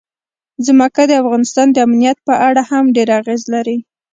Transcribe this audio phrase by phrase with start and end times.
[0.65, 3.77] ځمکه د افغانستان د امنیت په اړه هم ډېر اغېز لري.